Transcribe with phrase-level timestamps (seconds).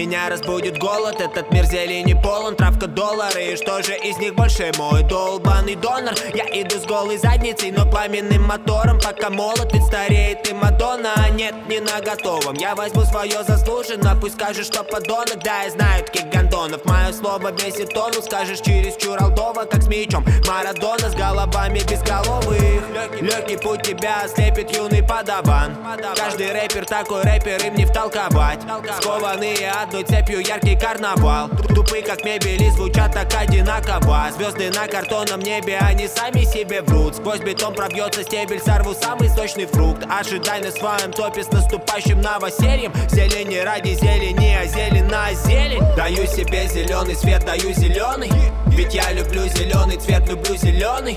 [0.00, 4.72] Меня разбудит голод, этот мир зелени полон Травка доллары, и что же из них больше?
[4.78, 6.14] Мой долбанный донор.
[6.32, 11.54] Я иду с голой задницей, но пламенным мотором Пока молод, ведь стареет и Мадонна нет,
[11.68, 16.28] не на готовом, я возьму свое заслуженно Пусть скажешь, что подонок, да, я знаю таких
[16.28, 16.84] гондонов.
[16.84, 20.24] Мое слово бесит тону, скажешь через чуралдова Как с мечом.
[20.46, 22.82] Марадона с головами безголовых.
[23.22, 25.76] Легкий путь тебя ослепит юный подаван.
[26.14, 28.60] Каждый рэпер такой рэпер, им не втолковать.
[29.00, 31.48] Скованные одной цепью яркий карнавал.
[31.74, 34.26] Тупые как мебели звучат так одинаково.
[34.36, 37.16] Звезды на картонном небе, они сами себе врут.
[37.16, 40.04] Сквозь бетон пробьется стебель, сорву самый сочный фрукт.
[40.10, 42.92] Ожидай на своем топе с наступающим новосельем.
[43.08, 45.82] Зелени ради зелени, а зелень на зелень.
[45.96, 48.30] Даю себе зеленый свет, даю зеленый.
[48.66, 51.16] Ведь я люблю зеленый цвет, люблю зеленый.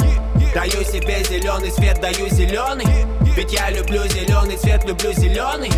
[0.53, 2.85] Даю себе зеленый свет, даю зеленый.
[3.35, 5.71] Ведь я люблю зеленый цвет, люблю зеленый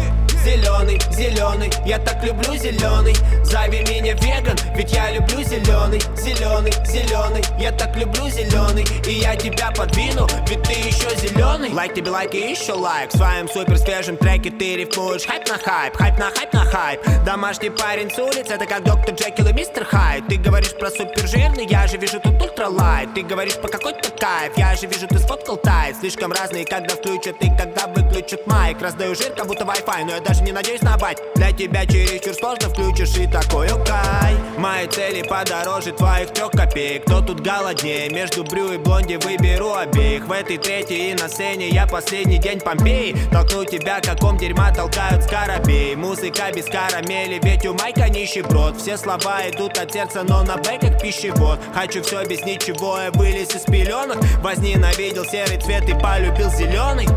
[0.45, 7.43] Зеленый, зеленый, я так люблю зеленый Зови меня веган, ведь я люблю зеленый Зеленый, зеленый,
[7.59, 12.33] я так люблю зеленый И я тебя подвину, ведь ты еще зеленый Лайк тебе лайк
[12.33, 13.13] и еще лайк.
[13.13, 15.25] В своем супер свежем треке ты рифмуешь.
[15.25, 17.01] Хайп на хайп, хайп на хайп на хайп.
[17.25, 20.27] Домашний парень с улиц, это как доктор Джекил и мистер Хайд.
[20.27, 23.13] Ты говоришь про супер жирный, я же вижу тут ультралайт.
[23.13, 27.35] Ты говоришь про какой-то кайф, я же вижу ты сфоткал тайт Слишком разные, когда включат
[27.41, 28.81] и когда выключат майк.
[28.81, 31.17] Раздаю жир, как будто Wi-Fi, но я даже не надеюсь на бать.
[31.36, 37.03] Для тебя чересчур сложно включишь и такой окай Мои цели подороже твоих трех копеек.
[37.03, 40.25] Кто тут голоднее, между брю и блонди выберу обеих.
[40.25, 43.16] В этой третьей и на сцене я последний день Помпеи.
[43.31, 48.78] Толкну тебя, каком дерьма толкают скоробей Музыка без карамели, ведь у Майка нищеброд.
[48.78, 51.59] Все слова идут от сердца, но на бэк как пищевод.
[51.73, 54.17] Хочу все без ничего, я вылез из пеленок.
[54.41, 57.08] Возненавидел серый цвет и полюбил зеленый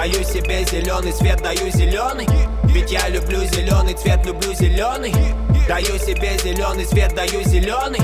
[0.00, 2.26] Даю себе зеленый свет, даю зеленый.
[2.64, 5.12] Ведь я люблю зеленый цвет, люблю зеленый.
[5.68, 8.00] Даю себе зеленый свет, даю зеленый.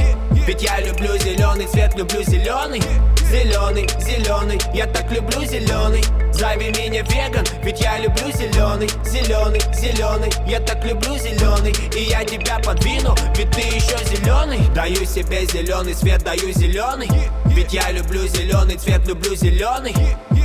[0.46, 2.82] Ведь я люблю зеленый цвет, люблю зеленый.
[3.30, 6.04] Зеленый, зеленый, я так люблю зеленый.
[6.34, 8.90] Зови меня веган, ведь я люблю зеленый.
[9.02, 11.74] Зеленый, зеленый, я так люблю зеленый.
[11.96, 14.60] И я тебя подвину, ведь ты еще зеленый.
[14.74, 17.08] Даю себе зеленый свет, даю зеленый.
[17.46, 19.94] Ведь я люблю зеленый цвет, люблю зеленый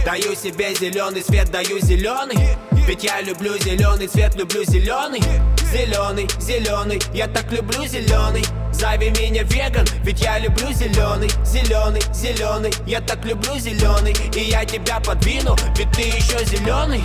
[0.05, 2.37] Даю себе зеленый свет, даю зеленый.
[2.87, 5.21] Ведь я люблю зеленый цвет, люблю зеленый.
[5.71, 8.43] Зеленый, зеленый, я так люблю зеленый.
[8.73, 11.29] Зови меня веган, ведь я люблю зеленый.
[11.45, 14.15] Зеленый, зеленый, я так люблю зеленый.
[14.35, 17.03] И я тебя подвину, ведь ты еще зеленый